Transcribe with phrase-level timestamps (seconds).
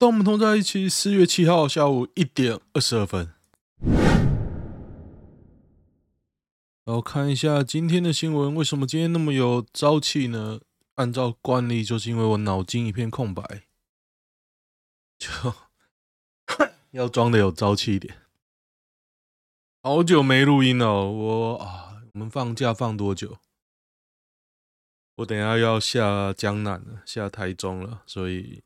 [0.00, 3.34] 当我们同在一起，四月七号下午一点二十二分。
[6.86, 10.60] 然后看一下今天的新闻，为什么今天那么有朝气呢？
[10.94, 13.64] 按照惯例，就是因为我脑筋一片空白，
[15.18, 15.28] 就
[16.92, 18.22] 要装的有朝气一点。
[19.82, 23.36] 好久没录音了，我啊，我们放假放多久？
[25.16, 28.62] 我等下要下江南了，下台中了，所以。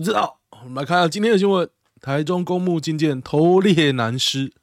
[0.00, 1.68] 不知道，我们来看下今天的新闻。
[2.00, 4.54] 台中公墓惊见头裂男尸，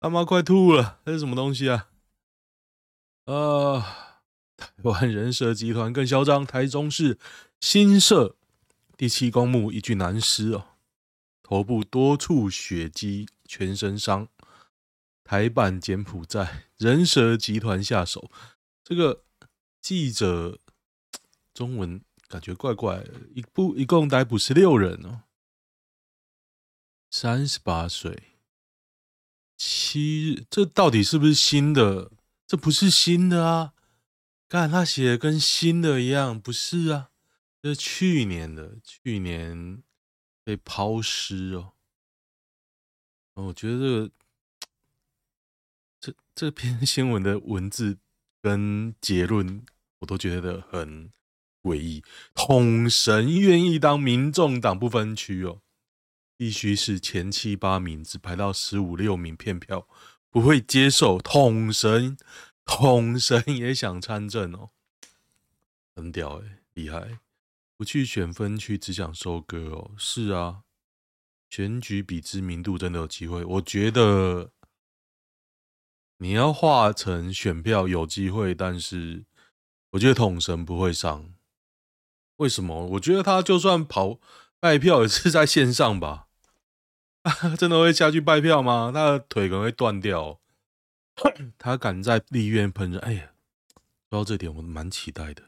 [0.00, 1.00] 他妈快吐了！
[1.04, 1.90] 这是什么东西啊？
[3.26, 3.84] 呃，
[4.56, 7.18] 台湾人蛇集团更嚣张，台中市
[7.60, 8.34] 新社
[8.96, 10.64] 第七公墓一具男尸哦，
[11.42, 14.28] 头部多处血迹，全身伤。
[15.24, 18.30] 台版柬埔寨人蛇集团下手，
[18.82, 19.24] 这个
[19.82, 20.58] 记者
[21.52, 22.00] 中文。
[22.28, 25.22] 感觉怪怪的，一部一共逮捕十六人哦，
[27.10, 28.34] 三十八岁，
[29.56, 32.10] 七日，这到底是不是新的？
[32.46, 33.74] 这不是新的啊！
[34.48, 37.10] 看他写的跟新的一样，不是啊，
[37.62, 39.82] 这是去年的，去年
[40.42, 41.72] 被抛尸哦。
[43.34, 44.12] 我觉得这个
[46.00, 47.98] 这这篇新闻的文字
[48.40, 49.64] 跟结论，
[50.00, 51.12] 我都觉得很。
[51.64, 55.62] 诡异，统神愿意当民众党不分区哦，
[56.36, 59.88] 必须是前七八名只排到十五六名骗票，
[60.28, 62.18] 不会接受统神，
[62.66, 64.72] 统神也想参政哦，
[65.96, 67.20] 很屌哎，厉害，
[67.78, 70.64] 不去选分区只想收割哦，是啊，
[71.48, 74.50] 选举比知名度真的有机会，我觉得
[76.18, 79.24] 你要化成选票有机会，但是
[79.92, 81.33] 我觉得统神不会上。
[82.36, 82.86] 为什么？
[82.86, 84.18] 我觉得他就算跑
[84.60, 86.28] 拜票也是在线上吧？
[87.58, 88.90] 真的会下去拜票吗？
[88.92, 90.40] 他的腿可能会断掉。
[91.58, 93.00] 他敢在立院喷人？
[93.00, 93.32] 哎呀，
[94.10, 95.42] 说到这点，我蛮期待的。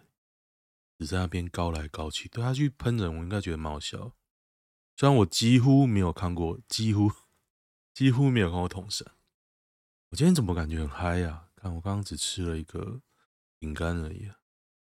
[0.98, 4.12] 只在那边高来高去，对他去喷人，我应该觉得蛮好笑。
[4.96, 7.12] 虽然我几乎没有看过，几乎
[7.92, 9.06] 几乎没有看过统神。
[10.10, 11.48] 我今天怎么感觉很嗨呀？
[11.56, 13.00] 看我刚刚只吃了一个
[13.58, 14.30] 饼干而已。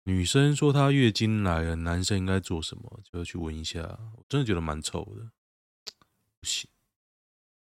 [0.10, 3.00] 女生说她月经来了，男生应该做什么？
[3.04, 3.82] 就要去闻一下。
[4.16, 5.30] 我真的觉得蛮臭的，
[6.40, 6.68] 不行，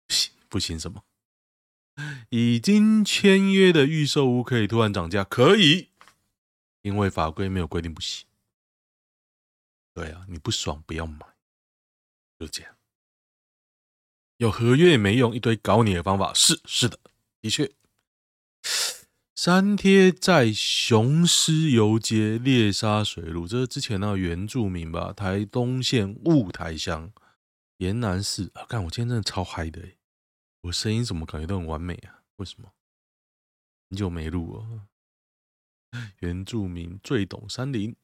[0.06, 1.04] 不行，不行什么？
[2.30, 5.22] 已经签约的预售屋可以突然涨价？
[5.24, 5.90] 可以，
[6.80, 8.26] 因为法规没有规定不行。
[9.92, 11.26] 对啊，你不爽不要买，
[12.38, 12.74] 就这样。
[14.38, 16.32] 有合约也没用，一堆搞你的方法。
[16.32, 16.98] 是是的，
[17.42, 17.70] 的确。
[19.44, 25.12] 粘贴在雄狮游街猎杀水路，这是之前那个原住民吧？
[25.12, 27.12] 台东县雾台乡
[27.78, 28.64] 延南市啊！
[28.68, 29.82] 看我今天真的超嗨的，
[30.60, 32.22] 我声音怎么感觉都很完美啊？
[32.36, 32.70] 为什么？
[33.90, 34.82] 很久没录哦。
[36.20, 37.96] 原住民最懂山林，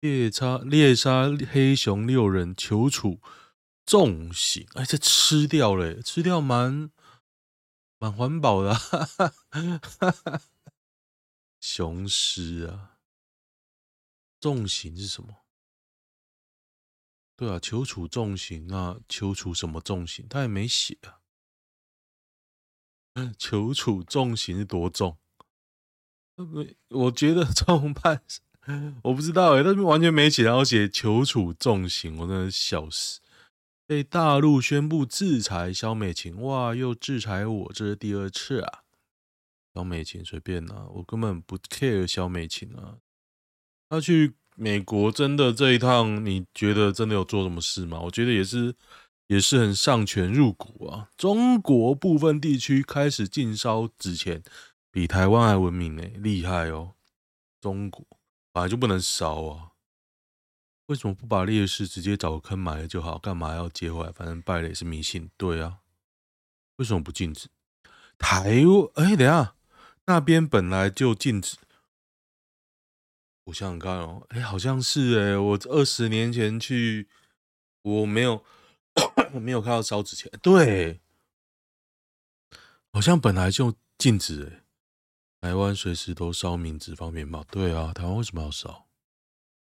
[0.00, 3.20] 猎杀猎杀黑熊六人，求处
[3.86, 4.66] 重刑。
[4.74, 6.90] 哎，这吃掉了，吃掉蛮
[8.00, 9.32] 蛮环保的，哈哈
[10.00, 10.40] 哈哈。
[11.66, 12.98] 雄狮啊，
[14.38, 15.46] 重刑是什么？
[17.34, 20.28] 对啊，求处重刑那，求处什么重刑？
[20.28, 21.22] 他也没写啊。
[23.38, 25.16] 求处重刑是多重？
[26.90, 28.22] 我觉得 重判，
[29.04, 33.22] 我不知道哎，他完全没写，然后写求处重刑，我真的笑死。
[33.86, 38.83] 被大陆宣布制裁肖美琴，哇，又制裁我，这是第二次啊。
[39.74, 42.98] 小美琴随便啊，我根本不 care 小美琴啊。
[43.88, 48.00] 他去美国真的这一趟，你觉得真的有做什么事吗？
[48.00, 48.74] 我觉得也是，
[49.26, 51.10] 也是很上权入股啊。
[51.16, 54.42] 中国部分地区开始禁烧纸钱，
[54.92, 56.94] 比台湾还文明呢，厉害哦。
[57.60, 58.06] 中国
[58.52, 59.72] 本来就不能烧啊，
[60.86, 63.18] 为什么不把烈士直接找个坑埋了就好？
[63.18, 64.12] 干嘛要接回来？
[64.12, 65.80] 反正败了也是迷信，对啊。
[66.76, 67.48] 为什么不禁止？
[68.18, 68.88] 台湾？
[68.94, 69.56] 哎，等下。
[70.06, 71.56] 那边本来就禁止，
[73.44, 77.08] 我想想看哦，哎，好像是哎，我二十年前去，
[77.82, 78.44] 我没有
[79.32, 81.00] 我没有看到烧纸钱，对，
[82.92, 84.62] 好像本来就禁止
[85.40, 88.86] 哎，台湾随时都烧冥纸放鞭炮，对啊，台湾为什么要烧？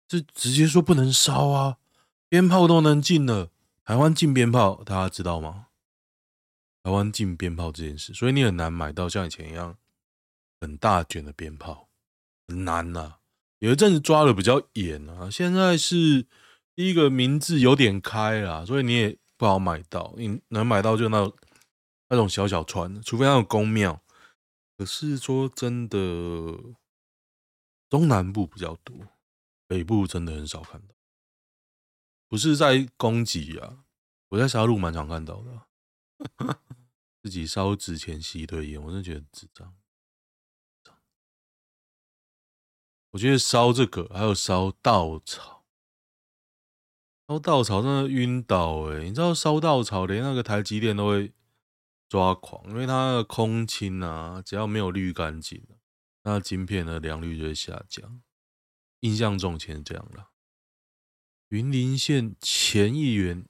[0.07, 1.79] 这直接说不能烧啊，
[2.29, 3.51] 鞭炮都能禁了，
[3.85, 5.67] 台湾禁鞭炮，大家知道吗？
[6.83, 9.77] 台湾禁鞭炮这件事，所以你很难买到像以前一样。
[10.61, 11.89] 很大卷的鞭炮
[12.47, 13.21] 很难呐、啊，
[13.61, 16.27] 有一阵子抓的比较严啊，现在是
[16.75, 21.33] 第一个名字有点开啦，所以你也不好买到，你能买到就那
[22.09, 24.03] 那种小小串，除非那种宫庙。
[24.77, 25.97] 可是说真的，
[27.89, 28.97] 中南部比较多，
[29.67, 30.95] 北部真的很少看到。
[32.29, 33.85] 不是在攻击啊，
[34.29, 35.67] 我在沙鹿蛮常看到的。
[37.23, 39.75] 自己烧纸钱吸一堆烟，我真的觉得智障。
[43.13, 45.65] 我觉得烧这个还有烧稻草，
[47.27, 49.03] 烧稻草真的晕倒哎！
[49.05, 51.33] 你知道烧稻草连那个台积电都会
[52.09, 55.61] 抓狂，因为它的空清啊，只要没有滤干净，
[56.23, 58.23] 那晶片的良率就会下降。
[59.01, 60.27] 印象中前是这样的。
[61.49, 63.45] 云林县前议员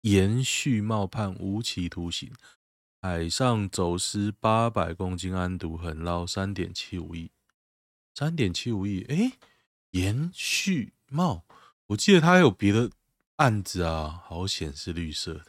[0.00, 2.32] 颜旭茂判无期徒刑，
[3.02, 7.30] 海上走私八百公斤安毒，狠捞三点七五亿。
[8.14, 9.32] 三点七五亿，哎，
[9.90, 11.44] 颜旭茂，
[11.88, 12.92] 我记得他还有别的
[13.36, 15.46] 案子啊，好险是绿色的，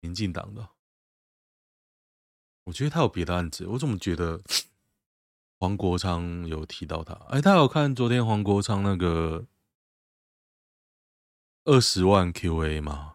[0.00, 0.70] 民进党的。
[2.64, 4.42] 我觉得他有别的案子，我怎么觉得
[5.60, 7.14] 黄国昌有提到他？
[7.28, 9.46] 哎，他有看昨天黄国昌那个
[11.64, 13.14] 二十万 QA 吗？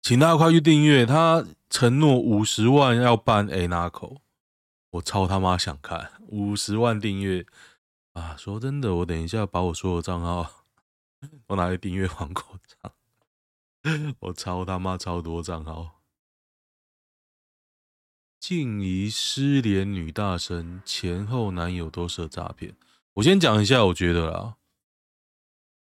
[0.00, 4.18] 请大家快去订阅，他承诺五十万要办 Anaco，
[4.90, 7.44] 我超他妈想看五十万订阅。
[8.12, 10.66] 啊，说真的，我等一下把我所有账号
[11.46, 12.92] 我拿来订阅黄国昌，
[14.20, 16.02] 我超他妈超多账号。
[18.38, 22.74] 静怡失联女大生前后男友都设诈骗，
[23.14, 24.56] 我先讲一下，我觉得啦，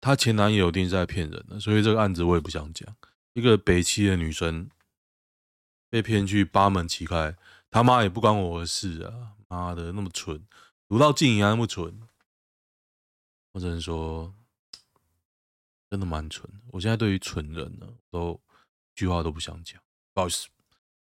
[0.00, 2.96] 她前男友一定是在骗人的，所以这个案子我也不想讲。
[3.32, 4.68] 一个北七的女生
[5.88, 7.36] 被骗去八门旗开，
[7.70, 9.38] 他妈也不关我的事啊！
[9.46, 10.44] 妈的，那么蠢，
[10.88, 12.07] 读到静怡还那么蠢。
[13.58, 14.32] 我只能说，
[15.90, 16.48] 真的蛮蠢。
[16.70, 18.40] 我现在对于蠢人呢，都
[18.94, 19.82] 句话都不想讲。
[20.14, 20.48] 不好意思，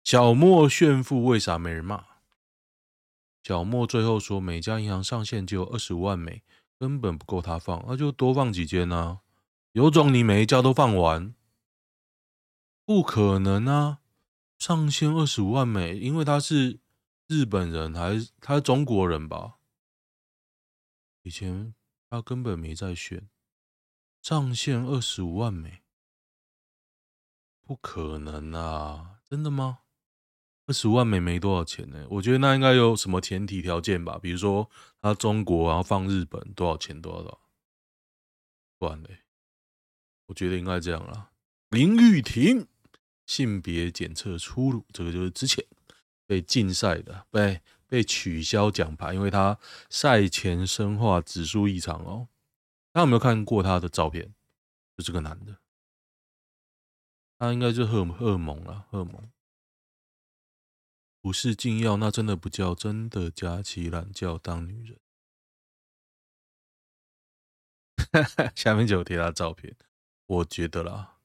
[0.02, 2.06] 小莫炫富为啥没人骂？
[3.42, 6.42] 小莫最后说，每家银行上限只有二十五万美，
[6.78, 9.20] 根本不够他放，那就多放几间啊。
[9.72, 11.34] 有种你每一家都放完？
[12.86, 13.98] 不可能啊！
[14.58, 16.80] 上限二十五万美，因为他是
[17.26, 19.58] 日本人还是他是中国人吧？
[21.24, 21.74] 以前。
[22.10, 23.28] 他根本没在选，
[24.22, 25.82] 上限二十五万枚，
[27.60, 29.20] 不可能啊！
[29.28, 29.80] 真的吗？
[30.66, 32.06] 二十五万美没多少钱呢？
[32.10, 34.70] 我觉得那应该有什么前提条件吧，比如说
[35.00, 37.40] 他中国然后放日本多少钱多少多少，
[38.78, 39.24] 不然嘞，
[40.26, 41.30] 我觉得应该这样啦。
[41.68, 42.66] 林玉婷
[43.26, 45.62] 性别检测出炉，这个就是之前
[46.26, 47.60] 被禁赛的，被。
[47.88, 49.58] 被取消奖牌，因为他
[49.90, 52.28] 赛前生化指数异常哦。
[52.92, 54.34] 大家有没有看过他的照片？
[54.96, 55.58] 就这个男的，
[57.38, 59.30] 他应该就是荷荷尔蒙了，荷尔蒙
[61.20, 64.98] 不是禁药，那真的不叫真的假期懒觉当女人。
[68.56, 69.76] 下面就有贴他照片，
[70.26, 71.18] 我觉得啦，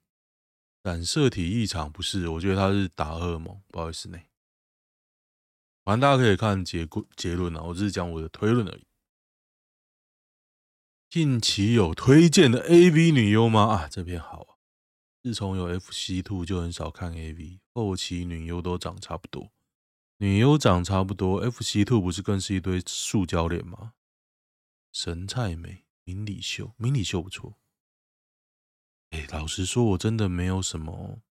[0.83, 4.19] 染色体异常不是，我觉得他是打荷尔蒙，不好意思呢。
[5.83, 8.85] 反正大家可以看结论结论啊，我只是讲我的推论而已。
[11.09, 13.63] 近期有推荐的 AV 女优吗？
[13.65, 14.57] 啊，这边好。
[15.21, 19.51] 自从有 FC Two 就很少看 AV，后期女优都长差不多。
[20.17, 23.93] 女优长差不多，FC Two 不是更是一堆塑胶脸吗？
[24.91, 27.57] 神菜美，明里秀，明里秀不错。
[29.11, 31.21] 哎、老实说，我真的没有什么。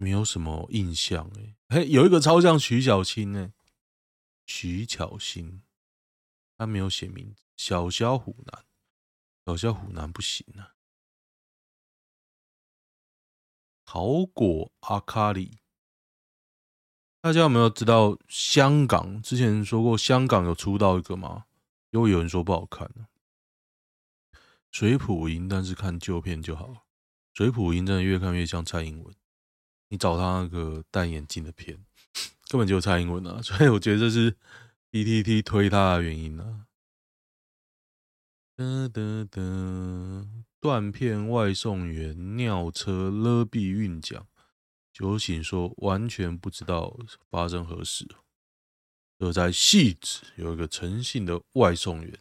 [0.00, 3.52] 没有什么印象哎，嘿，有一个超像徐小青哎，
[4.46, 5.60] 徐巧芯，
[6.56, 8.64] 他没有写名字，小肖虎男，
[9.44, 10.72] 小肖虎男不行啊。
[13.84, 15.58] 好果阿卡里，
[17.20, 19.20] 大家有没有知道香港？
[19.20, 21.44] 之前说过香港有出道一个吗？
[21.90, 23.06] 因为有人说不好看呢。
[24.70, 26.86] 水普音，但是看旧片就好。
[27.34, 29.14] 水普音真的越看越像蔡英文。
[29.90, 31.84] 你找他那个戴眼镜的片，
[32.48, 33.42] 根本就是蔡英文啊！
[33.42, 34.36] 所以我觉得这是
[34.92, 36.66] PTT 推他的原因啊。
[38.56, 40.26] 哒哒哒，
[40.60, 44.28] 断片外送员尿车勒毙运奖，
[44.92, 46.96] 酒醒说完全不知道
[47.28, 48.06] 发生何事。
[49.18, 52.18] 而在汐止有一个诚信的外送员。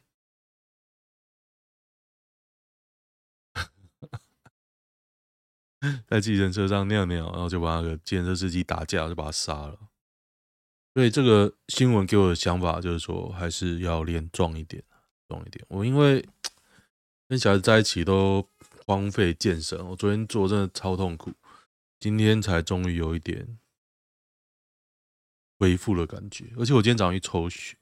[6.08, 9.80] 在计程车上尿尿，然后就把那个计程车司机打架，就把他杀了。
[10.94, 14.84] 所以这个新闻给我的想法就是说，还是要练壮一点。
[15.30, 15.64] 壮一点。
[15.70, 16.28] 我因为
[17.30, 18.50] 跟小孩子在一起都
[18.88, 21.32] 荒废健身，我昨天做真的超痛苦，
[22.00, 23.60] 今天才终于有一点
[25.60, 26.52] 恢复的感觉。
[26.58, 27.78] 而且我今天早上一抽血，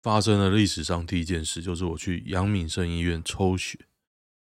[0.00, 3.78] 发生了历史上第一件事，就是我去阳明圣医院抽血，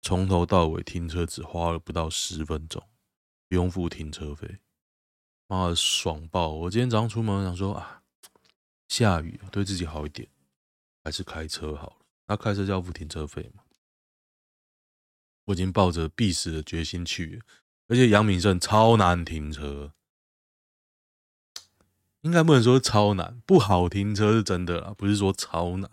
[0.02, 2.88] 从头到尾停车只花了不到十分钟，
[3.48, 4.58] 不用付停车费。
[5.46, 6.48] 妈的，爽爆！
[6.48, 8.02] 我今天早上出门，想说啊，
[8.88, 10.28] 下雨，对自己好一点，
[11.02, 11.96] 还是开车好了。
[12.26, 13.62] 那开车就要付停车费嘛？
[15.46, 17.42] 我已经抱着必死的决心去，
[17.86, 19.94] 而且阳明圣超难停车，
[22.20, 25.90] 应该不能说超难，不好停车是真的啦，不是说超难。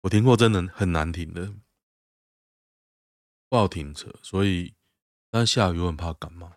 [0.00, 1.52] 我停过真的很难停的，
[3.48, 4.74] 不好停车，所以
[5.30, 6.52] 但下雨我很怕感冒，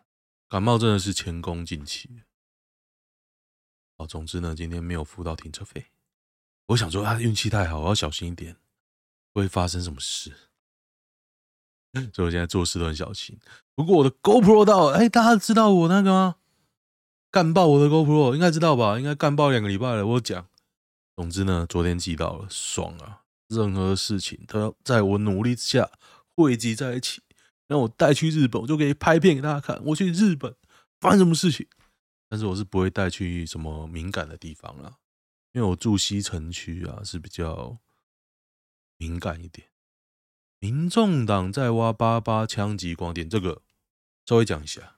[0.48, 2.24] 感冒真的是前功尽弃。
[3.98, 5.88] 好，总之呢，今天没有付到停车费。
[6.67, 8.55] 我想说，他运气太好，我要小心一点，
[9.34, 10.36] 不会发生什么事。
[12.13, 13.38] 所以我现在做事都很小心。
[13.75, 16.36] 不过我的 GoPro 到了，哎，大家知道我那个吗？
[17.31, 18.98] 干爆我的 GoPro，应该知道吧？
[18.98, 20.05] 应该干爆两个礼拜了。
[20.05, 20.48] 我讲，
[21.15, 23.24] 总之呢，昨天寄到了，爽啊！
[23.48, 25.91] 任何事情都要在我努力之下
[26.43, 27.22] 汇集在一起，
[27.67, 29.84] 让我带去日本，我就可以拍片给大家看。
[29.86, 30.55] 我去日本
[31.01, 31.67] 发生什么事情？
[32.29, 34.98] 但是我是不会带去什么敏感的地方啦，
[35.51, 37.77] 因为我住西城区啊，是比较
[38.98, 39.67] 敏感一点。
[40.60, 43.62] 民众党在挖八八枪击光电，这个
[44.25, 44.96] 稍微讲一下。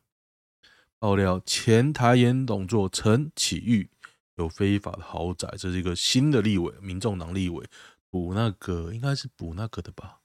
[1.00, 3.90] 爆料前台盐董座陈启玉
[4.36, 7.68] 有非法的豪宅，这是一个新的立委，民众党立委
[8.10, 10.21] 补那个应该是补那个的吧？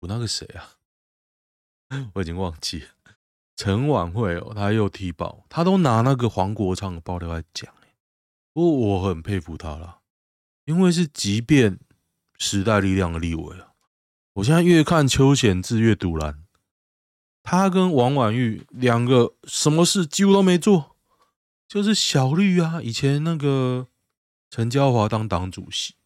[0.00, 0.78] 补那个谁啊？
[2.14, 2.86] 我已经忘记了。
[3.54, 7.70] 陈婉慧哦，他又踢爆，他都拿那个黄国昌的爆料来讲，
[8.54, 10.00] 不过我很佩服他啦，
[10.64, 11.78] 因为是即便
[12.38, 13.74] 时代力量的立委啊，
[14.32, 16.42] 我现在越看邱显志越赌烂，
[17.42, 20.96] 他跟王婉玉两个什么事几乎都没做，
[21.68, 23.88] 就是小绿啊，以前那个
[24.48, 25.96] 陈椒华当党主席，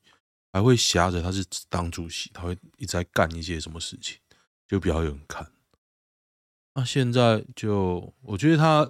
[0.55, 4.17] 还会挟着他是党主席，他会一直在干一些什么事情，
[4.69, 5.51] 就比较有人看。
[6.75, 8.89] 那现在就，我觉得他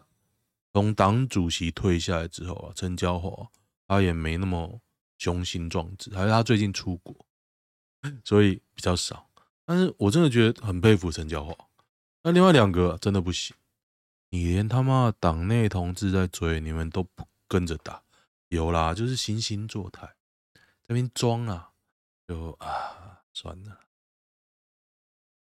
[0.74, 3.48] 从党主席退下来之后啊，陈椒华
[3.88, 4.78] 他也没那么
[5.16, 7.16] 雄心壮志，还是他最近出国，
[8.22, 9.26] 所以比较少。
[9.64, 11.56] 但是我真的觉得很佩服陈椒华。
[12.24, 13.56] 那另外两个真的不行，
[14.28, 18.02] 你连他妈党内同志在追，你们都不跟着打，
[18.48, 20.14] 有啦，就是惺惺作态，
[20.86, 21.72] 这边装啊，
[22.28, 23.80] 就啊，算了，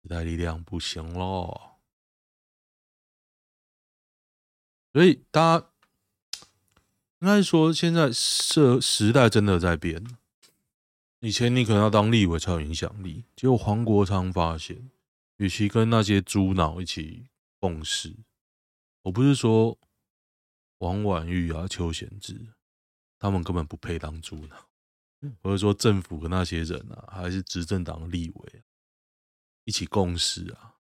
[0.01, 1.77] 时代力量不行喽。
[4.94, 5.70] 所以，大家
[7.20, 10.03] 应该说，现在社时代真的在变。
[11.20, 14.91] 以前你可能要当立委才有影响力，结果黄国昌发现，
[15.38, 17.27] 与其跟那些猪脑一起
[17.60, 18.15] 共事，
[19.03, 19.77] 我不是说
[20.77, 22.53] 王婉玉啊、邱显智，
[23.17, 24.66] 他们根本不配当猪脑，
[25.41, 28.63] 或者说政府的那些人啊，还是执政党的立委
[29.63, 30.75] 一起共事啊。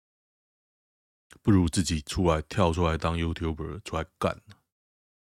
[1.41, 4.41] 不如自己出来跳出来当 YouTuber 出来干，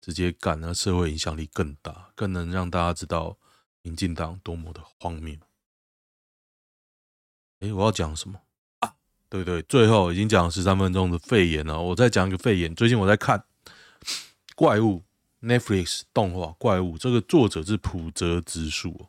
[0.00, 3.38] 直接干，那社会影响力更大，更能让大家知道
[3.82, 5.38] 民进党多么的荒谬。
[7.60, 8.40] 哎，我要讲什么
[8.80, 8.96] 啊？
[9.28, 12.74] 对对，最后已经讲了十三分钟的肺炎了，我再讲一个肺炎。
[12.74, 13.46] 最近我在看
[14.56, 15.04] 怪物
[15.40, 19.08] Netflix 动画《怪物》，这个作者是浦泽直树。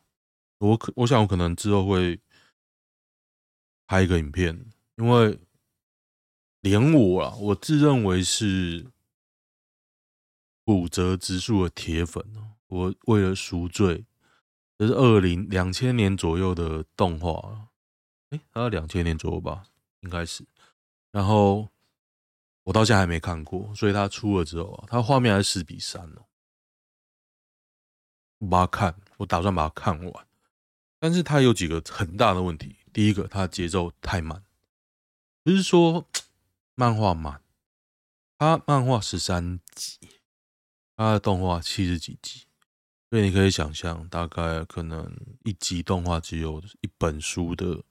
[0.59, 2.19] 我可我想我可能之后会
[3.87, 5.39] 拍一个影片，因为。
[6.63, 8.85] 连我啊，我自认为是
[10.63, 12.51] 浦泽直树的铁粉哦。
[12.67, 14.05] 我为了赎罪，
[14.77, 17.69] 这是二零两千年左右的动画，
[18.29, 19.63] 哎，还有两千年左右吧，
[20.01, 20.45] 应该是。
[21.11, 21.67] 然后
[22.71, 26.25] 我到现在还没看过，所以他出了之后啊，他画面还是四比三哦。
[28.37, 30.27] 我把它看，我打算把它看完，
[30.97, 32.77] 但是它有几个很大的问题。
[32.93, 34.41] 第一个，它节奏太慢，
[35.43, 36.07] 不是说。
[36.73, 37.43] 漫画慢，
[38.37, 39.99] 它漫画十三集，
[40.95, 42.45] 它的动画七十几集，
[43.09, 45.13] 所以你可以想象，大概可能
[45.43, 47.83] 一集动画只有一本书的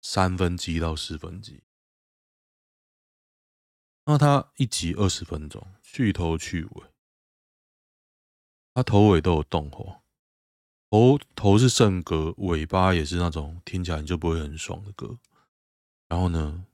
[0.00, 1.62] 三分之一到四分之一。
[4.06, 6.84] 那它一集二十分钟，去头去尾，
[8.74, 10.02] 它头尾都有动画，
[10.90, 15.18] 头头是圣歌，尾巴也是那种听起来你就不会很爽的歌。
[16.08, 16.66] 然后呢，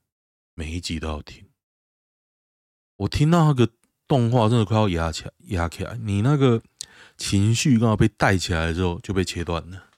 [0.53, 1.49] 每一集都要听，
[2.97, 3.71] 我听到那个
[4.07, 6.61] 动画真的快要压起来，压起来，你那个
[7.15, 9.89] 情绪刚好被带起来之后就被切断了。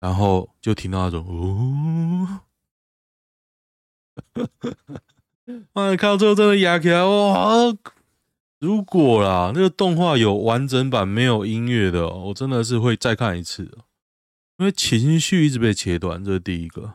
[0.00, 2.44] 然后就听到那种哦，
[5.74, 7.74] 哎，看到最后真的哑起来哇！
[8.58, 13.64] 如果啦，那个动画有完整版没有音乐的，我真的是会再看一次，
[14.58, 16.94] 因为情绪一直被切断，这是第一个。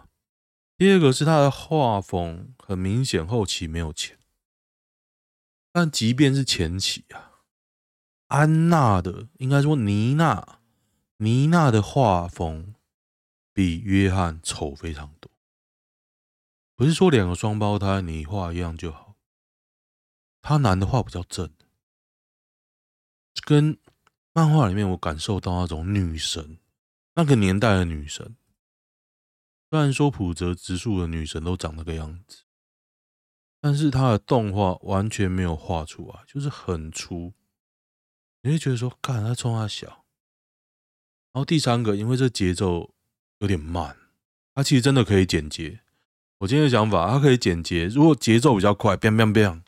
[0.78, 4.18] 第二个是他的画风很明显后期没有钱，
[5.72, 7.42] 但即便是前期啊，
[8.28, 10.60] 安娜的应该说妮娜，
[11.18, 12.76] 妮娜的画风
[13.54, 15.32] 比约翰丑非常多。
[16.76, 19.16] 不是说两个双胞胎你画一样就好，
[20.42, 21.50] 他男的画比较正。
[23.46, 23.78] 跟
[24.34, 26.58] 漫画里面我感受到那种女神，
[27.14, 28.36] 那个年代的女神，
[29.70, 32.44] 虽然说浦泽直树的女神都长那个样子，
[33.62, 37.34] 但是她的动画完全没有画出来，就是很粗，
[38.42, 40.06] 你会觉得说，干他冲他小。
[41.32, 42.94] 然后第三个，因为这节奏
[43.40, 43.98] 有点慢，
[44.54, 45.85] 它其实真的可以剪接。
[46.46, 49.62] 我今天的想法，它可以简洁，如果节奏比较快，biang biang biang。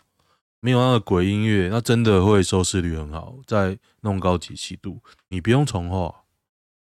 [0.60, 3.40] 没有那个鬼音乐，那真的会收视率很好。
[3.48, 6.24] 再弄高解析度，你不用重画，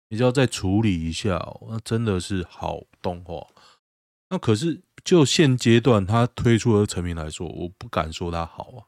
[0.09, 3.47] 你只要再处理一下，那真的是好动画。
[4.29, 8.79] 那可是就现阶段它推出的成品来说，我不敢说它好啊，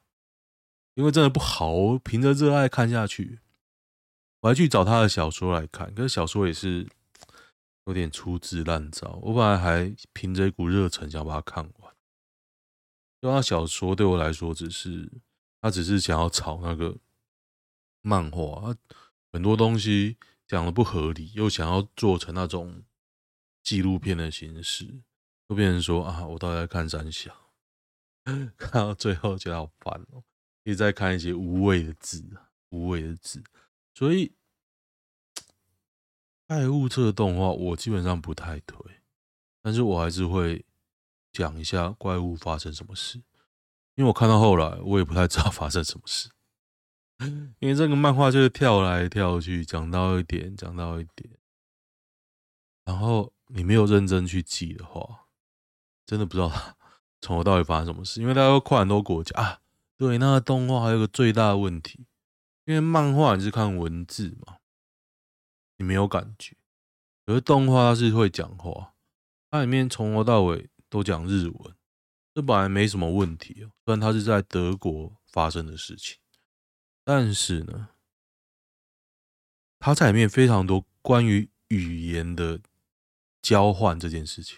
[0.94, 1.98] 因为真的不好。
[2.04, 3.40] 凭着热爱看下去，
[4.42, 6.88] 我还去找他的小说来看，可是小说也是
[7.90, 9.20] 有点粗制滥造。
[9.24, 11.96] 我本来还凭着一股热忱想把它看完。
[13.20, 15.12] 就他小说对我来说，只是
[15.60, 16.96] 他只是想要炒那个
[18.02, 18.76] 漫画，
[19.34, 20.18] 很多东西
[20.48, 22.84] 讲的不合理，又想要做成那种
[23.64, 25.02] 纪录片的形式，
[25.50, 27.52] 就变成说啊，我到底在看三小，
[28.56, 30.24] 看到最后觉得好烦哦，
[30.64, 32.24] 一直在看一些无谓的字，
[32.70, 33.44] 无谓的字，
[33.96, 34.32] 所以
[36.50, 38.78] 怪物这个动画我基本上不太推，
[39.62, 40.66] 但是我还是会。
[41.32, 43.20] 讲一下怪物发生什么事，
[43.94, 46.32] 因为我看到后来，我也不太知道 发生什么事，
[47.62, 51.30] 因为这个漫画就是跳来跳去，讲到一点，讲到一点，
[52.84, 55.28] 然后你没有认真去记的话，
[56.04, 56.52] 真的不知道
[57.22, 58.20] 从头到尾发生什么事。
[58.20, 59.60] 因为大家都跨很多国家啊，
[59.96, 62.08] 对，那个动画还有个最大的问题，
[62.66, 64.58] 因为漫画你是看文字嘛，
[65.80, 66.56] 你没有感觉，
[67.26, 68.94] 可是动画它是会讲话，
[69.50, 70.70] 它里面从头到尾。
[70.92, 71.76] 都讲日文，
[72.34, 73.70] 这本来没什么问题哦。
[73.86, 76.18] 虽然它是在德国发生的事情，
[77.04, 77.90] 但是呢，
[79.78, 82.60] 它在里面非常多关于语言的
[83.40, 84.58] 交换这件事情。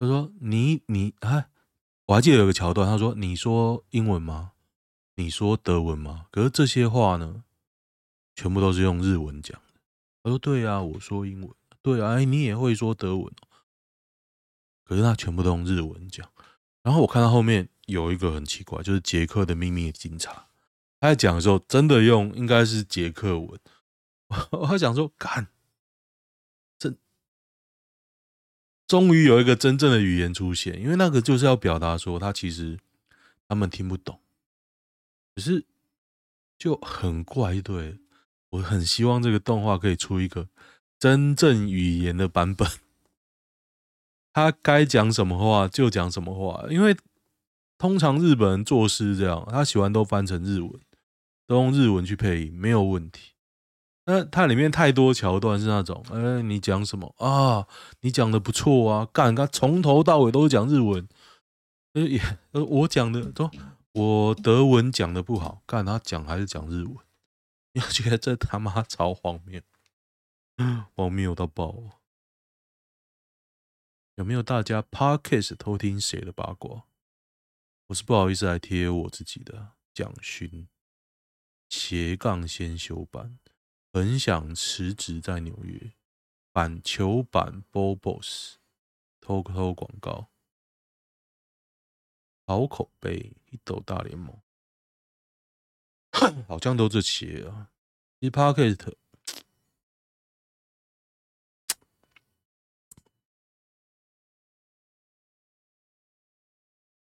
[0.00, 1.48] 他说：“你你哎，
[2.06, 4.54] 我还记得有个桥段，他说：‘你说英文吗？
[5.14, 7.44] 你说德文吗？’可是这些话呢，
[8.34, 9.62] 全部都是用日文讲。
[10.24, 11.48] 他说：‘对啊，我说英文。
[11.80, 13.32] 对啊，哎，你也会说德文。’
[14.84, 16.30] 可是他全部都用日文讲，
[16.82, 20.48] 然后我看到后面有一个很奇怪，就是杰克的秘密警察，
[21.00, 23.58] 他在讲的时候真的用应该是捷克文，
[24.52, 25.48] 我还想说，干，
[26.78, 26.94] 这
[28.86, 32.78] 终于有一个真正的语言出现，因为那个就是要表达说他其实
[33.48, 34.20] 他们听不懂，
[35.34, 35.64] 可是
[36.58, 37.98] 就很怪，对，
[38.54, 40.48] 我很希望这个动画可以出一个
[40.98, 42.68] 真正语言的版本。
[44.32, 46.96] 他该讲什么话就讲什么话，因为
[47.78, 50.72] 通常日本人做事这样，他喜欢都翻成日文，
[51.46, 53.32] 都用日文去配音，没有问题。
[54.06, 57.66] 那它里面太多桥段是那种，哎、你讲什么啊？
[58.02, 61.08] 你讲的不错啊，干，他从头到尾都是讲日文，
[61.94, 62.20] 呃，也，
[62.52, 63.50] 我讲的都，
[63.92, 66.96] 我德文讲的不好，干，他讲还是讲日文，
[67.76, 69.60] 你觉得这他妈超荒谬，
[70.94, 72.00] 荒谬到爆。
[74.14, 76.84] 有没有大家 Podcast 偷听谁的八卦？
[77.88, 80.68] 我是不好意思来贴我自己的蒋勋
[81.68, 83.40] 斜杠先修班，
[83.92, 85.94] 很想辞职在纽约
[86.52, 88.54] 板球版 Bobos
[89.20, 90.30] 偷偷广告，
[92.46, 94.40] 好口碑一抖大联盟，
[96.48, 97.70] 好像都这些啊。
[98.20, 98.94] 其实 Podcast。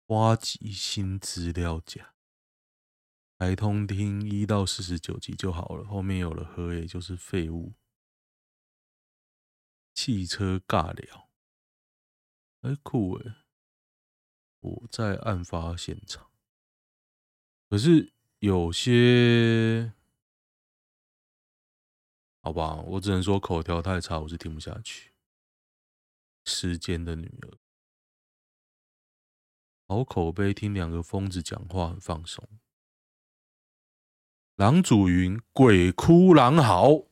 [0.08, 2.14] 挖集新资料夹，
[3.38, 7.74] 台通听一到四十九集就好了，后面有了和也就是废物。
[9.94, 11.30] 汽车尬聊，
[12.60, 13.44] 哎、酷哎！
[14.60, 16.30] 我在案发现场，
[17.68, 18.13] 可是
[18.44, 19.94] 有些
[22.42, 25.14] 好吧，我只能说口条太差，我是听不下去。
[26.44, 27.56] 时间的女儿，
[29.88, 32.46] 好口碑，听两个疯子讲话很放松。
[34.56, 37.06] 郎祖云，鬼哭狼嚎，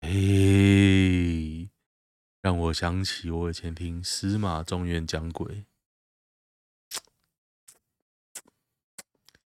[0.00, 1.70] 嘿，
[2.40, 5.66] 让我想起我以前听司马中原讲鬼，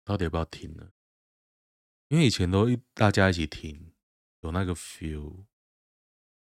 [0.05, 0.91] 到底要不要听呢？
[2.07, 3.91] 因为以前都一大家一起听，
[4.41, 5.45] 有那个 feel。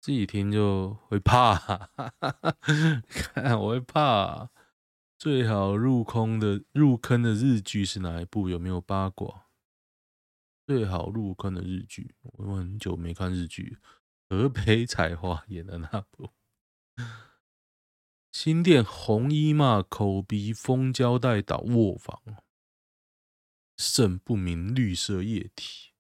[0.02, 1.56] 自己听就会怕，
[3.08, 4.50] 看 我会怕。
[5.18, 8.50] 最好入空的入坑的日剧是哪一部？
[8.50, 9.48] 有没有八卦？
[10.68, 13.78] 最好入坑的日剧，我很久没看日剧。
[14.30, 16.32] 河北彩花演的那部。
[18.32, 22.22] 新店红衣嘛，口鼻封胶带倒卧房，
[23.78, 25.92] 渗不明绿色液体。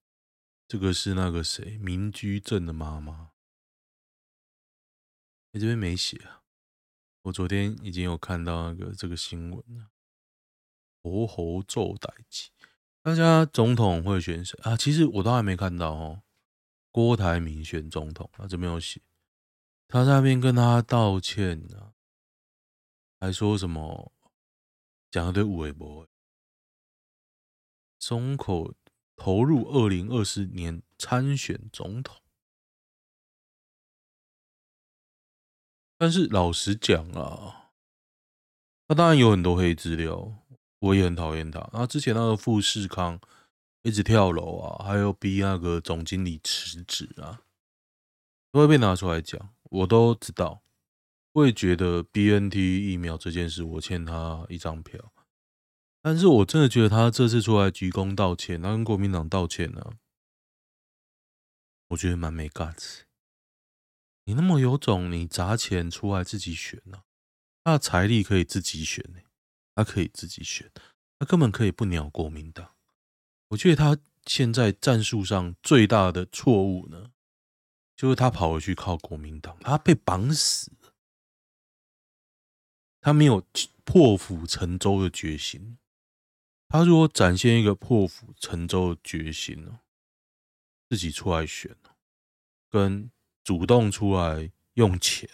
[0.67, 1.77] 这个是那个谁？
[1.77, 3.31] 民居镇的妈妈。
[5.51, 6.43] 你这边没写啊？
[7.23, 9.91] 我昨天已经有看到那个这个新闻了。
[11.01, 12.49] 猴猴做代志，
[13.03, 14.75] 大家总统会选谁啊？
[14.75, 16.23] 其实我都还没看到哦。
[16.91, 19.01] 郭台铭选总统，他这边有写，
[19.87, 21.93] 他在那边跟他道歉啊，
[23.19, 24.11] 还说什么
[25.11, 26.07] 讲的对五位博，
[28.07, 28.75] 松口
[29.15, 32.21] 投入二零二四年参选总统。
[35.97, 37.71] 但是老实讲啊，
[38.87, 40.35] 他当然有很多黑资料，
[40.77, 41.59] 我也很讨厌他。
[41.73, 43.19] 然后之前那个富士康
[43.81, 47.41] 一直跳楼啊，还有逼那个总经理辞职啊，
[48.51, 50.61] 都会被拿出来讲，我都知道。
[51.31, 55.11] 我也觉得 BNT 疫苗这件事，我欠他一张票。
[56.05, 59.93] 但是我真的觉得他这次出来鞠躬道歉，他跟国民党道歉呢、
[61.87, 62.99] 我觉得蛮没 guts。
[64.25, 67.03] 你那么有种，你砸钱出来自己选呢、啊？
[67.63, 69.21] 他的财力可以自己选呢、
[69.73, 70.71] 他可以自己选，
[71.17, 72.75] 他根本可以不鸟国民党。
[73.47, 77.09] 我觉得他现在战术上最大的错误呢，
[77.95, 80.71] 就是他跑回去靠国民党，他被绑死，
[83.01, 83.43] 他没有
[83.83, 85.79] 破釜沉舟的决心。
[86.67, 89.79] 他如果展现一个破釜沉舟的决心呢，
[90.89, 91.75] 自己出来选
[92.69, 93.11] 跟。
[93.45, 95.29] 主动出来用钱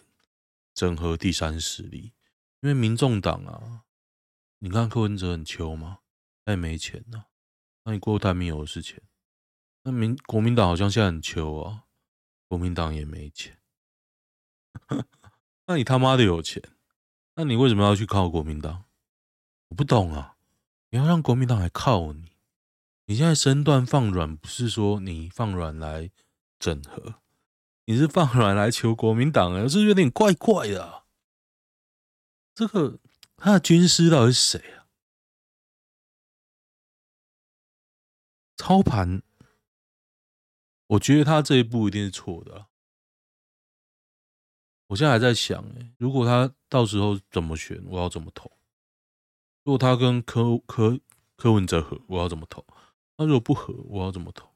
[0.74, 2.12] 整合第三势力，
[2.60, 3.86] 因为民众党啊，
[4.60, 6.00] 你看柯文哲很穷吗？
[6.44, 7.28] 他也没钱呐、啊。
[7.86, 9.02] 那你郭台铭有的是钱，
[9.84, 11.86] 那民国民党好像现在很穷啊，
[12.50, 13.62] 国民党也没钱。
[15.68, 16.62] 那你他妈的有钱，
[17.36, 18.84] 那你为什么要去靠国民党？
[19.70, 20.36] 我不懂啊，
[20.92, 22.34] 你要让国民党来靠你？
[23.06, 26.12] 你现在身段放软，不是说你放软来
[26.60, 27.16] 整合？
[27.86, 29.68] 你是放软来求国民党啊？
[29.70, 31.06] 是有点怪怪的啊？
[32.54, 33.00] 这个
[33.38, 34.88] 他的军师到底是谁啊？
[38.58, 39.22] 操盘，
[40.88, 42.68] 我觉得他这一步一定是错的。
[44.88, 48.52] 我现在还在想，哎，如果他到时候怎么选，我要怎么投？
[49.64, 51.00] 如果他跟柯柯
[51.36, 52.66] 柯文哲合，我要怎么投？
[53.18, 54.50] 那如果不合，我要怎么投？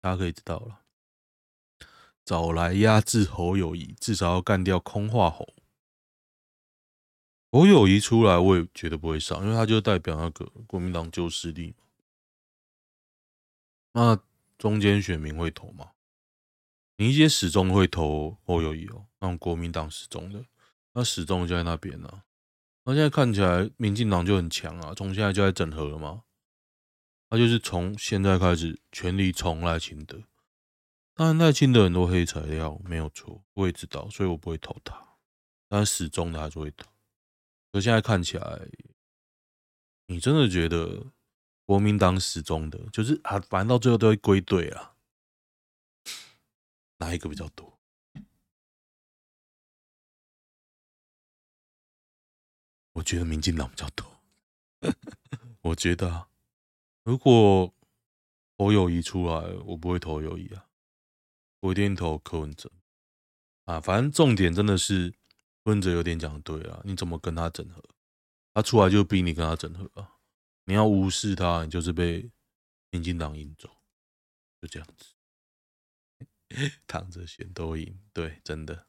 [0.00, 0.80] 大家可以知道了，
[2.24, 5.54] 早来压制侯友谊，至少要干掉空话侯。
[7.52, 11.76] 侯友谊出来，我也觉得不会上，因为他就代表那个国民党旧势力。
[13.92, 14.18] 那
[14.58, 15.92] 中间选民会投吗？
[16.96, 20.44] 你一些始终会投侯友谊哦，那种国民党始终的，
[20.92, 22.24] 那始终就在那边呢、啊。
[22.84, 26.24] 那现在看起来，民进党就很强啊，从现在就在整合了吗？
[27.30, 30.22] 他就是从现在开始全力冲赖清德，
[31.14, 35.16] 当然赖清德很多黑材料没有错，我也知道，所以我不会投他。
[35.68, 36.90] 但始终的还是会投。
[37.72, 38.68] 可现在看起来，
[40.08, 41.06] 你真的觉得
[41.64, 44.94] 国民党始终的，就是啊，反正到最后都会归队啊。
[46.98, 47.71] 哪一个比较多？
[52.92, 54.20] 我觉得民进党比较多。
[55.62, 56.28] 我觉得。
[57.04, 57.74] 如果
[58.56, 60.68] 侯友宜出来，我不会投友宜啊，
[61.58, 62.70] 我一定投柯文哲
[63.64, 63.80] 啊。
[63.80, 65.10] 反正重点真的是
[65.64, 67.82] 柯文哲有点讲对啊，你怎么跟他整合？
[68.54, 70.18] 他出来就逼你跟他整合啊。
[70.66, 72.30] 你要无视他，你就是被
[72.90, 73.68] 民进党引走，
[74.60, 75.14] 就这样子，
[76.86, 77.98] 躺着选都赢。
[78.12, 78.86] 对，真的，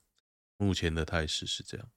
[0.57, 1.89] 目前的态势是这样。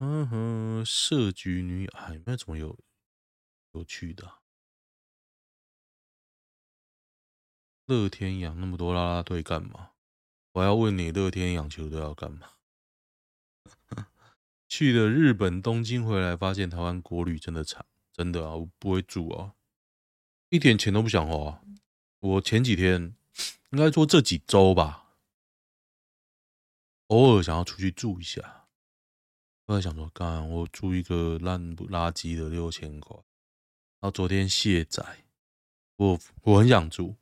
[0.00, 2.78] 嗯哼，设局女，哎，那怎么有
[3.72, 4.34] 有趣的？
[7.86, 9.90] 乐天养那么多啦啦队干嘛？
[10.52, 12.50] 我要问你，乐天养球队要干嘛？
[14.68, 19.54] 去了日本东京回来，发现台湾国旅真的惨，真的啊，我不会住啊，
[20.50, 21.60] 一点钱都不想花。
[22.20, 23.16] 我前几天，
[23.70, 25.14] 应该说这几周吧，
[27.08, 28.57] 偶尔想要出去住一下，
[29.68, 33.14] 我在想说，干我租一个烂不拉几的六千块，
[34.00, 35.24] 然后昨天卸载，
[35.96, 37.16] 我我很想住，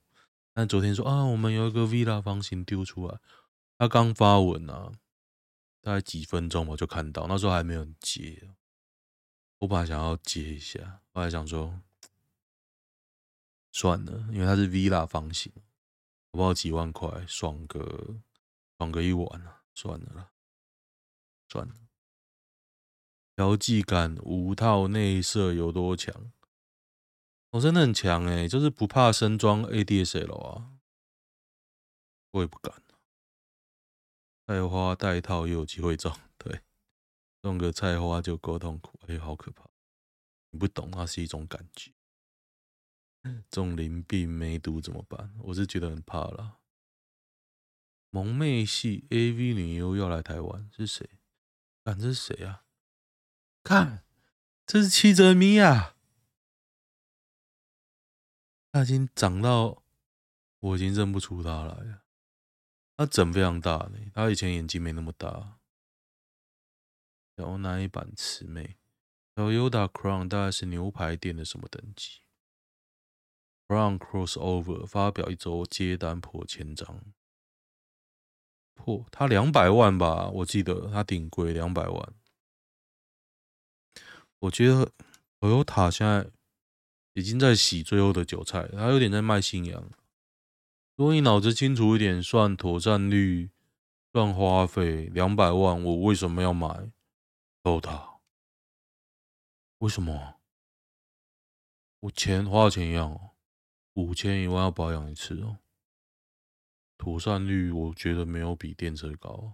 [0.54, 3.18] 但昨天说啊，我们有一个 villa 房型丢出来，
[3.76, 4.92] 他刚发文啊。
[5.80, 8.50] 大概几分钟我就看到，那时候还没有人接。
[9.58, 11.80] 我本来想要接一下，后来想说
[13.70, 15.52] 算了，因为它是 villa 房型，
[16.32, 18.16] 我不知道几万块，爽个
[18.78, 20.30] 爽个一晚啊，算了啦，
[21.48, 21.74] 算了。
[23.36, 26.32] 调剂感无套内射有多强？
[27.50, 30.72] 我真的很强诶、就是不怕身装 ADSL 啊，
[32.30, 32.82] 我也不敢。
[34.46, 36.62] 菜花带套又有机会中，对，
[37.42, 39.68] 中个菜花就够痛苦，哎，好可怕！
[40.50, 41.92] 你不懂，那是一种感觉。
[43.50, 45.34] 中淋病梅毒怎么办？
[45.44, 46.58] 我是觉得很怕啦。
[48.08, 51.06] 萌妹系 AV 女优要来台湾，是谁？
[51.84, 52.64] 看这是谁啊？
[53.66, 54.04] 看，
[54.64, 55.96] 这是七泽米亚，
[58.70, 59.82] 他已经长到
[60.60, 62.04] 我已经认不出他来了。
[62.96, 65.58] 他整非常大呢，他以前眼睛没那么大。
[67.34, 68.76] 有哪一版慈妹？
[69.34, 72.20] 有 Yoda Crown 大概是牛排店的什么等级
[73.66, 77.02] ？Crown Crossover 发表一周接单破千张，
[78.74, 80.28] 破他两百万吧？
[80.28, 82.14] 我记得他顶贵，两百万。
[84.40, 84.92] 我觉得
[85.40, 86.30] Toyota 现在
[87.14, 89.90] 已经在洗最后的韭菜，他有点在卖信仰。
[90.94, 93.50] 如果你脑子清楚一点，算妥善率，
[94.12, 96.90] 算花费，两百万，我为什么要买
[97.62, 98.18] ？Toyota？
[99.78, 100.40] 为什么？
[102.00, 103.30] 我钱花钱一样哦，
[103.94, 105.58] 五千一万要保养一次哦。
[106.98, 109.48] 妥善率我觉得没有比电车高啊，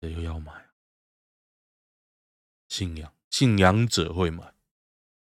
[0.00, 0.68] 谁又要买？
[2.68, 4.54] 信仰，信仰者会买，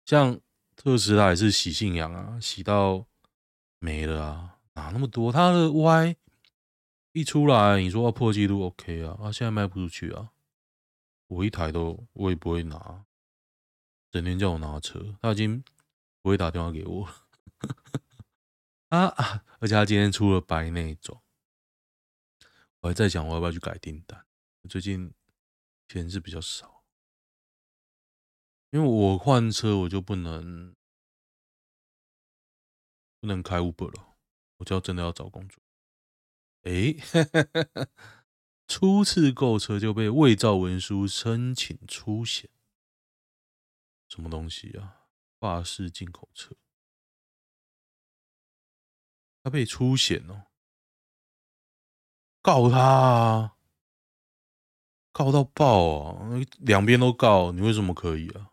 [0.06, 0.40] 像
[0.76, 3.06] 特斯拉也是洗信仰啊，洗到
[3.80, 4.60] 没了啊。
[4.74, 5.32] 哪那么多？
[5.32, 6.16] 他的 Y
[7.12, 9.18] 一出来，你说要破纪录，OK 啊？
[9.22, 10.32] 啊，现在卖不出去啊！
[11.28, 13.06] 我一台都我也不会拿，
[14.12, 15.64] 整天叫我拿车，他已经
[16.22, 17.14] 不会打电话给我了
[18.90, 19.44] 啊 啊！
[19.60, 21.22] 而且他今天出了白内装，
[22.82, 24.26] 我还在想我要不要去改订单。
[24.68, 25.14] 最近
[25.88, 26.73] 钱是比较少，
[28.74, 30.74] 因为我换车我就不能
[33.20, 34.16] 不能开 Uber 了。
[34.58, 35.62] 我就要真的要找工作，
[36.62, 36.96] 哎，
[38.66, 42.50] 初次购车就被伪造文书申请出险，
[44.08, 45.08] 什么东西啊？
[45.38, 46.56] 法式进口车，
[49.44, 50.48] 他被出险哦，
[52.42, 53.58] 告他啊，
[55.12, 56.30] 告到爆啊！
[56.60, 58.53] 两边都告，你为什么可以啊？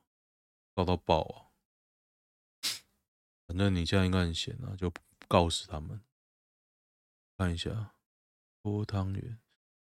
[0.74, 1.50] 告到爆啊！
[3.46, 4.92] 反正你现在应该很闲啊，就。
[5.28, 6.04] 告死他们！
[7.36, 7.94] 看一下，
[8.62, 9.38] 波汤圆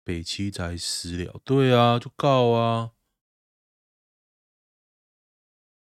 [0.02, 2.94] 北七宅私了，对啊，就告啊！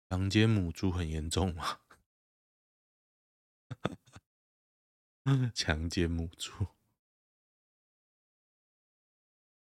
[0.09, 1.81] 强奸母猪很严重吗？
[5.55, 6.69] 强奸母猪，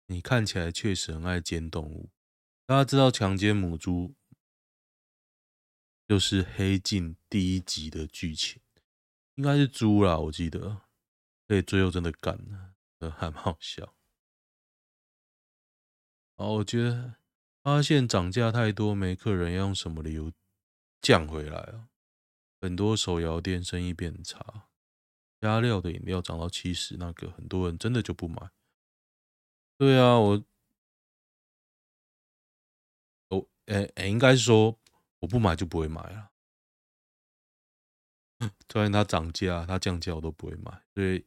[0.07, 2.09] 你看起来确实很爱奸动物。
[2.65, 4.13] 大家知道强奸母猪
[6.07, 8.61] 就是黑镜第一集的剧情。
[9.35, 10.81] 应该是猪啦，我记得，
[11.47, 13.93] 所以最后真的干了，呃，还蛮好笑。
[16.35, 17.15] 哦，我觉得
[17.63, 20.31] 发现涨价太多，没客人，要用什么理由
[21.01, 21.89] 降回来啊？
[22.61, 24.69] 很多手摇店生意变差，
[25.41, 28.49] 加料的饮料涨到七十，那个很多人真的就不买。
[29.77, 30.43] 对啊，我，
[33.29, 34.79] 我，哎，应该说
[35.25, 36.31] 我不买就不会买了。
[38.71, 40.83] 虽然它涨价，它降价我都不会买。
[40.93, 41.25] 所以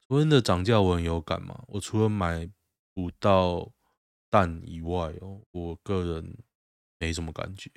[0.00, 1.64] 昨天的涨价我很有感嘛。
[1.68, 2.50] 我除了买
[2.92, 3.72] 不到
[4.28, 6.36] 蛋以外哦，我个人
[6.98, 7.70] 没什么感觉。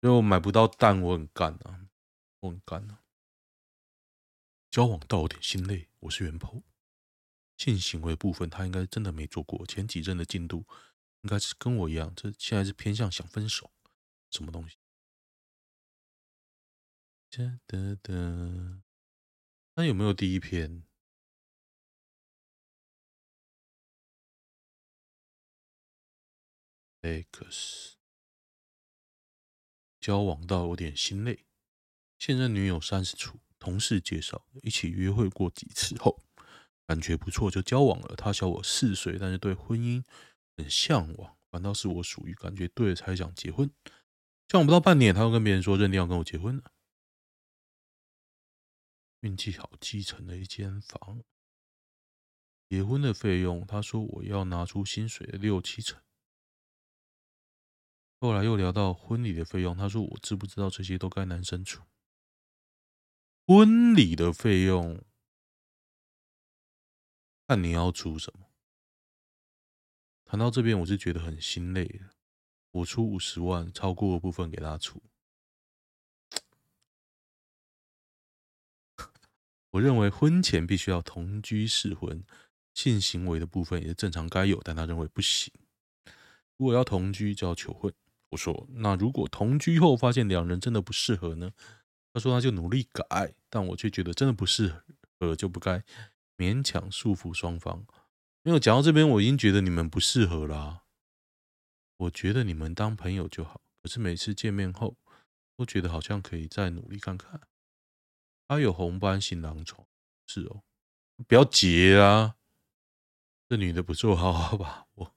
[0.00, 1.86] 因为我买不到蛋，我很干啊，
[2.40, 3.02] 我很干啊。
[4.70, 6.62] 交往到有点心累，我是元鹏。
[7.58, 9.66] 性行为部分他应该真的没做过。
[9.66, 10.64] 前几任的进度
[11.20, 13.70] 应该是跟我一样，这现在是偏向想分手，
[14.30, 14.76] 什么东西？
[17.36, 18.82] 哒哒哒。
[19.74, 20.84] 那有没有第一篇
[27.02, 27.96] ？X
[29.98, 31.44] 交往到有点心累，
[32.20, 36.22] 现任女友三十出，同事介绍，一起约会过几次后，
[36.86, 38.14] 感觉不错就交往了。
[38.14, 40.04] 他小我四岁，但是对婚姻
[40.56, 43.68] 很向往，反倒是我属于感觉对了才想结婚。
[44.46, 46.70] 交往不到半年，他又跟别人说认定要跟我结婚了。
[49.24, 51.24] 运气好，继承了一间房。
[52.68, 56.02] 结婚的费用，他说我要拿出薪水的六七成。
[58.20, 61.82] 后来又聊到婚礼的费用，他说我知不知道这些都该男生出。
[63.46, 65.02] 婚礼的费用，
[67.48, 68.50] 看你要出什么。
[70.26, 72.02] 谈到这边，我是觉得很心累。
[72.72, 75.02] 我出五十万，超过部分给他出。
[79.74, 82.22] 我认为婚前必须要同居试婚，
[82.74, 85.52] 性行为的部分也是正常该有，但他认为不行。
[86.56, 87.92] 如果要同居，就要求婚。
[88.30, 91.50] 我说，那如果同居后发现两人真的不适合呢？
[92.12, 94.72] 他说，他就努力改，但我却觉得真的不适
[95.18, 95.82] 合，就不该
[96.36, 97.84] 勉强束缚双方。
[98.44, 100.82] 因为讲到这边，我已经觉得你们不适合啦、
[101.96, 104.96] 我觉得你们当朋友就好，可是每次见面后，
[105.56, 107.40] 都觉得好像可以再努力看看。
[108.46, 109.86] 他有红斑性狼疮，
[110.26, 110.62] 是哦，
[111.26, 112.36] 不要结啊！
[113.48, 114.86] 这女的不错，好好吧？
[114.94, 115.14] 我。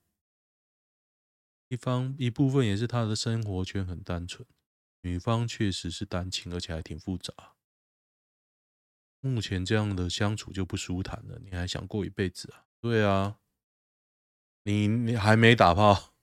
[1.69, 4.47] 一方一部分也是他的生活圈很单纯，
[5.01, 7.33] 女方确实是单亲，而且还挺复杂。
[9.19, 12.65] 目前这样的相处就不舒坦了，你还想过一辈子啊？
[12.79, 13.39] 对啊，
[14.63, 16.13] 你你还没打炮，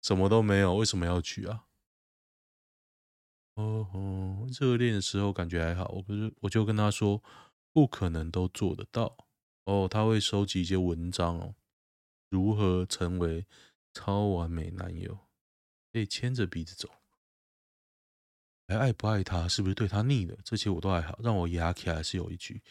[0.00, 1.66] 什么都没有，为什么要娶啊？
[3.54, 7.22] 哦吼，热恋的时候感觉还好，我不是我就跟他说，
[7.72, 9.28] 不可能都做得到
[9.64, 9.86] 哦。
[9.86, 11.54] 他会收集一些文章哦，
[12.30, 13.46] 如何成为
[13.92, 15.18] 超完美男友，
[15.92, 16.88] 可以牵着鼻子走。
[18.66, 20.38] 还爱不爱他，是不是对他腻了？
[20.44, 22.62] 这些我都还好，让我牙起来是有一句，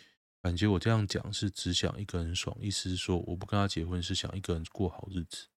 [0.41, 5.49] 感觉我这样讲是只想一个人爽，意思是说我不跟他结婚是想一个人过好日子，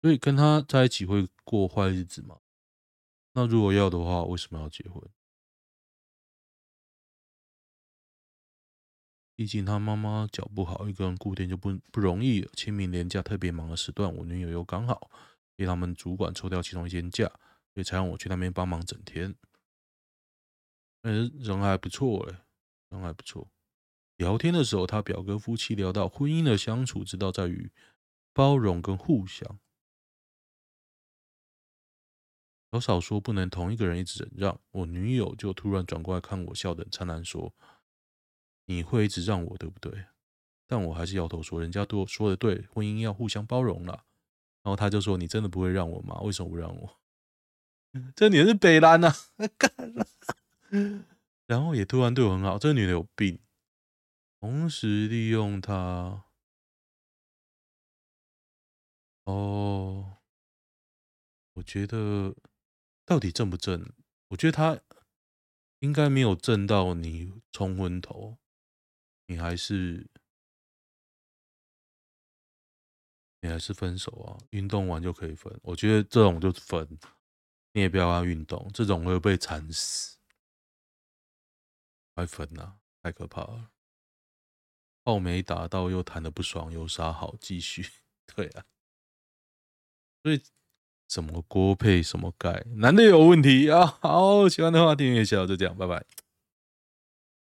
[0.00, 2.40] 所以跟他在一起会过坏日子吗？
[3.32, 5.02] 那如果要的话，为什么要结婚？
[9.36, 12.44] 毕竟他妈妈脚不好，一个人顾店就不不容易。
[12.54, 15.08] 清明连假特别忙的时段，我女友又刚好
[15.54, 17.26] 被他们主管抽掉其中一天假，
[17.72, 19.36] 所以才让我去那边帮忙整天。
[21.02, 22.40] 嗯，人还不错哎，
[22.88, 23.48] 人还不错。
[24.16, 27.70] 聊天的时候，他表哥夫妻聊到婚姻的相处之道在于
[28.32, 29.60] 包容跟互相。
[32.72, 37.54] 小嫂说不能同一个人一直忍让，我女友就突然转过来看我，笑得灿烂，说
[38.66, 40.04] ：“你会一直让我，对不对？”
[40.68, 44.04] 但我还是摇头说：“人家都说的对，婚姻要互相包容啦。”
[44.62, 46.20] 然后他就说：“你真的不会让我吗？
[46.20, 46.98] 为什么不让我？”
[48.14, 49.10] 这女的是北兰 呐，
[51.46, 53.38] 然后也突然对我很好，这个女的有病，
[54.40, 56.24] 同时利用她。
[59.26, 60.18] 哦，
[61.56, 62.34] 我觉得。
[63.08, 63.90] 到底正不正？
[64.28, 64.78] 我觉得他
[65.78, 68.36] 应该没有正到你冲昏头，
[69.24, 70.06] 你还是
[73.40, 74.36] 你还是分手啊？
[74.50, 76.86] 运动完就可以分，我觉得这种就分，
[77.72, 80.18] 你也不要运动，这种会被缠死，
[82.14, 82.78] 快分啊！
[83.02, 83.70] 太可怕了，
[85.02, 87.90] 炮没打到又谈得不爽，有啥好继续？
[88.36, 88.66] 对啊，
[90.22, 90.42] 所以。
[91.08, 93.96] 什么锅配什么盖，男的有问题啊！
[94.00, 96.04] 好，喜欢的话订阅一下，就这样，拜拜。